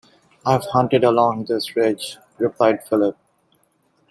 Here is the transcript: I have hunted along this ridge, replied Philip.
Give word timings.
I 0.43 0.53
have 0.53 0.65
hunted 0.65 1.03
along 1.03 1.45
this 1.45 1.75
ridge, 1.75 2.17
replied 2.39 2.83
Philip. 2.87 3.15